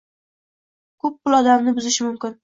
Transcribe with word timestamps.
Ko'p 1.03 1.19
pul 1.27 1.37
odamni 1.41 1.73
buzishi 1.81 2.07
mumkin 2.07 2.35